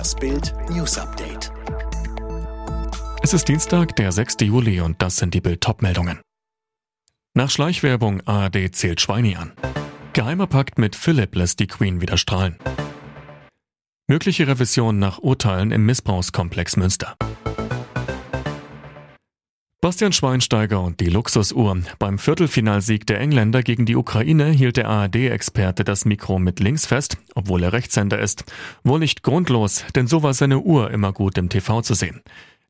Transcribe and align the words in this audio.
Das 0.00 0.14
Bild 0.14 0.54
News 0.70 0.96
Update. 0.96 1.52
Es 3.22 3.34
ist 3.34 3.46
Dienstag, 3.46 3.96
der 3.96 4.12
6. 4.12 4.36
Juli 4.40 4.80
und 4.80 5.02
das 5.02 5.18
sind 5.18 5.34
die 5.34 5.42
Bild 5.42 5.62
meldungen 5.82 6.22
Nach 7.34 7.50
Schleichwerbung 7.50 8.26
ARD 8.26 8.74
zählt 8.74 9.02
Schweini 9.02 9.36
an. 9.36 9.52
Geheimer 10.14 10.46
Pakt 10.46 10.78
mit 10.78 10.96
Philipp 10.96 11.36
lässt 11.36 11.60
die 11.60 11.66
Queen 11.66 12.00
wieder 12.00 12.16
strahlen. 12.16 12.56
Mögliche 14.08 14.46
Revision 14.46 14.98
nach 14.98 15.18
Urteilen 15.18 15.70
im 15.70 15.84
Missbrauchskomplex 15.84 16.78
Münster. 16.78 17.16
Bastian 19.90 20.12
Schweinsteiger 20.12 20.80
und 20.80 21.00
die 21.00 21.08
Luxusuhr. 21.08 21.78
Beim 21.98 22.20
Viertelfinalsieg 22.20 23.08
der 23.08 23.18
Engländer 23.18 23.64
gegen 23.64 23.86
die 23.86 23.96
Ukraine 23.96 24.46
hielt 24.50 24.76
der 24.76 24.88
ARD-Experte 24.88 25.82
das 25.82 26.04
Mikro 26.04 26.38
mit 26.38 26.60
links 26.60 26.86
fest, 26.86 27.16
obwohl 27.34 27.64
er 27.64 27.72
Rechtshänder 27.72 28.20
ist. 28.20 28.44
Wohl 28.84 29.00
nicht 29.00 29.24
grundlos, 29.24 29.84
denn 29.96 30.06
so 30.06 30.22
war 30.22 30.32
seine 30.32 30.60
Uhr 30.60 30.92
immer 30.92 31.12
gut 31.12 31.36
im 31.38 31.48
TV 31.48 31.82
zu 31.82 31.94
sehen. 31.94 32.22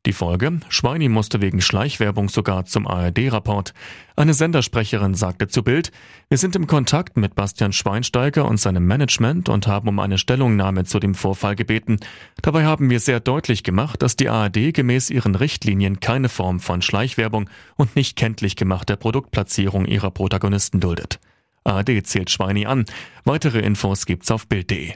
Die 0.06 0.14
Folge? 0.14 0.60
Schweini 0.70 1.10
musste 1.10 1.42
wegen 1.42 1.60
Schleichwerbung 1.60 2.30
sogar 2.30 2.64
zum 2.64 2.86
ARD-Rapport. 2.86 3.74
Eine 4.16 4.32
Sendersprecherin 4.32 5.14
sagte 5.14 5.46
zu 5.46 5.62
Bild, 5.62 5.92
wir 6.30 6.38
sind 6.38 6.56
im 6.56 6.66
Kontakt 6.66 7.18
mit 7.18 7.34
Bastian 7.34 7.74
Schweinsteiger 7.74 8.46
und 8.46 8.58
seinem 8.58 8.86
Management 8.86 9.50
und 9.50 9.66
haben 9.66 9.90
um 9.90 9.98
eine 9.98 10.16
Stellungnahme 10.16 10.84
zu 10.84 11.00
dem 11.00 11.14
Vorfall 11.14 11.54
gebeten. 11.54 12.00
Dabei 12.40 12.64
haben 12.64 12.88
wir 12.88 12.98
sehr 12.98 13.20
deutlich 13.20 13.62
gemacht, 13.62 14.00
dass 14.00 14.16
die 14.16 14.30
ARD 14.30 14.72
gemäß 14.72 15.10
ihren 15.10 15.34
Richtlinien 15.34 16.00
keine 16.00 16.30
Form 16.30 16.60
von 16.60 16.80
Schleichwerbung 16.80 17.50
und 17.76 17.94
nicht 17.94 18.16
kenntlich 18.16 18.56
gemachter 18.56 18.96
Produktplatzierung 18.96 19.84
ihrer 19.84 20.10
Protagonisten 20.10 20.80
duldet. 20.80 21.20
ARD 21.64 22.06
zählt 22.06 22.30
Schweini 22.30 22.64
an. 22.64 22.86
Weitere 23.24 23.58
Infos 23.58 24.06
gibt's 24.06 24.30
auf 24.30 24.46
Bild.de. 24.48 24.94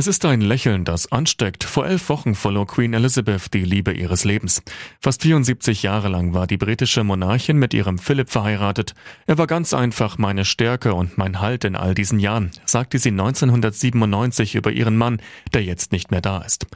Es 0.00 0.06
ist 0.06 0.24
ein 0.24 0.40
Lächeln, 0.40 0.86
das 0.86 1.12
ansteckt. 1.12 1.62
Vor 1.62 1.86
elf 1.86 2.08
Wochen 2.08 2.34
verlor 2.34 2.66
Queen 2.66 2.94
Elizabeth 2.94 3.52
die 3.52 3.66
Liebe 3.66 3.92
ihres 3.92 4.24
Lebens. 4.24 4.62
Fast 4.98 5.20
74 5.20 5.82
Jahre 5.82 6.08
lang 6.08 6.32
war 6.32 6.46
die 6.46 6.56
britische 6.56 7.04
Monarchin 7.04 7.58
mit 7.58 7.74
ihrem 7.74 7.98
Philipp 7.98 8.30
verheiratet. 8.30 8.94
Er 9.26 9.36
war 9.36 9.46
ganz 9.46 9.74
einfach 9.74 10.16
meine 10.16 10.46
Stärke 10.46 10.94
und 10.94 11.18
mein 11.18 11.42
Halt 11.42 11.66
in 11.66 11.76
all 11.76 11.94
diesen 11.94 12.18
Jahren, 12.18 12.50
sagte 12.64 12.98
sie 12.98 13.10
1997 13.10 14.54
über 14.54 14.72
ihren 14.72 14.96
Mann, 14.96 15.20
der 15.52 15.64
jetzt 15.64 15.92
nicht 15.92 16.10
mehr 16.10 16.22
da 16.22 16.38
ist. 16.38 16.66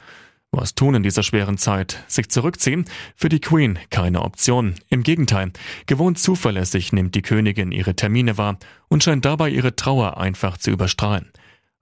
Was 0.51 0.75
tun 0.75 0.93
in 0.93 1.01
dieser 1.01 1.23
schweren 1.23 1.57
Zeit? 1.57 2.03
Sich 2.07 2.29
zurückziehen? 2.29 2.85
Für 3.15 3.29
die 3.29 3.41
Queen 3.41 3.79
keine 3.89 4.21
Option. 4.21 4.75
Im 4.91 5.01
Gegenteil, 5.01 5.51
gewohnt 5.87 6.19
zuverlässig 6.19 6.93
nimmt 6.93 7.15
die 7.15 7.23
Königin 7.23 7.71
ihre 7.71 7.95
Termine 7.95 8.37
wahr 8.37 8.59
und 8.87 9.03
scheint 9.03 9.25
dabei 9.25 9.49
ihre 9.49 9.75
Trauer 9.75 10.17
einfach 10.17 10.59
zu 10.59 10.69
überstrahlen. 10.69 11.31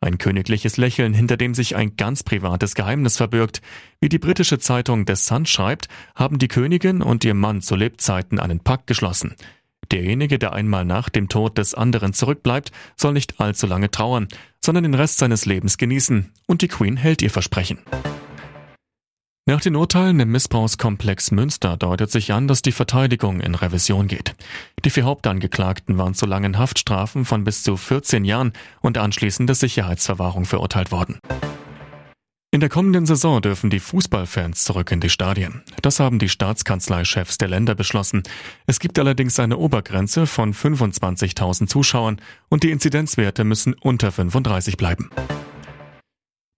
Ein 0.03 0.17
königliches 0.17 0.75
Lächeln, 0.75 1.13
hinter 1.13 1.37
dem 1.37 1.53
sich 1.53 1.77
ein 1.77 1.95
ganz 1.95 2.23
privates 2.23 2.75
Geheimnis 2.75 3.15
verbirgt. 3.15 3.61
Wie 4.01 4.09
die 4.09 4.19
britische 4.19 4.59
Zeitung 4.59 5.05
The 5.07 5.15
Sun 5.15 5.45
schreibt, 5.45 5.87
haben 6.13 6.39
die 6.39 6.49
Königin 6.49 7.01
und 7.01 7.23
ihr 7.23 7.33
Mann 7.33 7.61
zu 7.61 7.77
Lebzeiten 7.77 8.37
einen 8.37 8.59
Pakt 8.59 8.87
geschlossen. 8.87 9.35
Derjenige, 9.93 10.39
der 10.39 10.51
einmal 10.51 10.83
nach 10.83 11.07
dem 11.07 11.29
Tod 11.29 11.57
des 11.57 11.73
anderen 11.73 12.11
zurückbleibt, 12.11 12.73
soll 12.97 13.13
nicht 13.13 13.39
allzu 13.39 13.65
lange 13.65 13.91
trauern, 13.91 14.27
sondern 14.59 14.83
den 14.83 14.93
Rest 14.93 15.19
seines 15.19 15.45
Lebens 15.45 15.77
genießen. 15.77 16.33
Und 16.47 16.63
die 16.63 16.67
Queen 16.67 16.97
hält 16.97 17.21
ihr 17.21 17.29
Versprechen. 17.29 17.79
Nach 19.45 19.59
den 19.59 19.75
Urteilen 19.75 20.21
im 20.21 20.31
Missbrauchskomplex 20.31 21.31
Münster 21.31 21.75
deutet 21.75 22.09
sich 22.09 22.31
an, 22.31 22.47
dass 22.47 22.61
die 22.61 22.71
Verteidigung 22.71 23.41
in 23.41 23.55
Revision 23.55 24.07
geht. 24.07 24.35
Die 24.85 24.89
vier 24.89 25.03
Hauptangeklagten 25.03 25.97
waren 25.97 26.13
zu 26.13 26.25
langen 26.25 26.57
Haftstrafen 26.57 27.25
von 27.25 27.43
bis 27.43 27.61
zu 27.61 27.75
14 27.75 28.23
Jahren 28.23 28.53
und 28.79 28.97
anschließende 28.97 29.53
Sicherheitsverwahrung 29.53 30.45
verurteilt 30.45 30.93
worden. 30.93 31.19
In 32.51 32.61
der 32.61 32.69
kommenden 32.69 33.05
Saison 33.05 33.41
dürfen 33.41 33.69
die 33.69 33.81
Fußballfans 33.81 34.63
zurück 34.63 34.93
in 34.93 35.01
die 35.01 35.09
Stadien. 35.09 35.63
Das 35.81 35.99
haben 35.99 36.19
die 36.19 36.29
Staatskanzleichefs 36.29 37.37
der 37.37 37.49
Länder 37.49 37.75
beschlossen. 37.75 38.23
Es 38.65 38.79
gibt 38.79 38.97
allerdings 38.97 39.39
eine 39.41 39.57
Obergrenze 39.57 40.25
von 40.25 40.53
25.000 40.53 41.67
Zuschauern 41.67 42.21
und 42.47 42.63
die 42.63 42.71
Inzidenzwerte 42.71 43.43
müssen 43.43 43.73
unter 43.73 44.13
35 44.13 44.77
bleiben. 44.77 45.09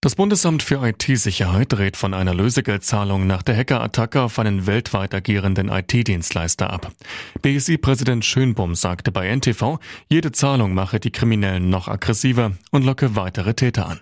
Das 0.06 0.14
Bundesamt 0.14 0.62
für 0.62 0.88
IT-Sicherheit 0.88 1.74
rät 1.80 1.98
von 1.98 2.14
einer 2.14 2.36
Lösegeldzahlung 2.36 3.26
nach 3.26 3.42
der 3.42 3.58
Hackerattacke 3.58 4.22
auf 4.22 4.38
einen 4.38 4.68
weltweit 4.68 5.16
agierenden 5.16 5.70
IT-Dienstleister 5.70 6.70
ab. 6.70 6.92
BSI-Präsident 7.42 8.24
Schönbum 8.24 8.76
sagte 8.76 9.12
bei 9.12 9.36
NTV, 9.36 9.80
jede 10.08 10.32
Zahlung 10.32 10.76
mache 10.76 11.00
die 11.00 11.10
Kriminellen 11.10 11.72
noch 11.72 11.88
aggressiver 11.88 12.52
und 12.70 12.86
locke 12.86 13.16
weitere 13.16 13.56
Täter 13.56 13.90
an. 13.90 14.00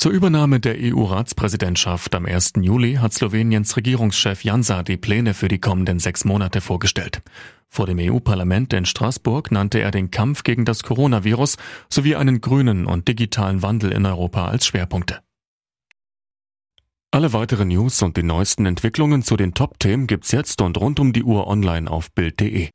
Zur 0.00 0.12
Übernahme 0.12 0.60
der 0.60 0.76
EU-Ratspräsidentschaft 0.78 2.14
am 2.14 2.24
1. 2.24 2.54
Juli 2.62 2.94
hat 2.94 3.12
Sloweniens 3.12 3.76
Regierungschef 3.76 4.42
Jansa 4.44 4.82
die 4.82 4.96
Pläne 4.96 5.34
für 5.34 5.48
die 5.48 5.58
kommenden 5.58 5.98
sechs 5.98 6.24
Monate 6.24 6.62
vorgestellt. 6.62 7.20
Vor 7.68 7.84
dem 7.84 7.98
EU-Parlament 7.98 8.72
in 8.72 8.86
Straßburg 8.86 9.52
nannte 9.52 9.78
er 9.78 9.90
den 9.90 10.10
Kampf 10.10 10.42
gegen 10.42 10.64
das 10.64 10.84
Coronavirus 10.84 11.58
sowie 11.90 12.16
einen 12.16 12.40
grünen 12.40 12.86
und 12.86 13.08
digitalen 13.08 13.60
Wandel 13.60 13.92
in 13.92 14.06
Europa 14.06 14.48
als 14.48 14.64
Schwerpunkte. 14.64 15.20
Alle 17.10 17.34
weiteren 17.34 17.68
News 17.68 18.00
und 18.00 18.16
die 18.16 18.22
neuesten 18.22 18.64
Entwicklungen 18.64 19.22
zu 19.22 19.36
den 19.36 19.52
Top-Themen 19.52 20.06
gibt's 20.06 20.32
jetzt 20.32 20.62
und 20.62 20.78
rund 20.78 20.98
um 20.98 21.12
die 21.12 21.24
Uhr 21.24 21.46
online 21.46 21.90
auf 21.90 22.10
Bild.de. 22.12 22.70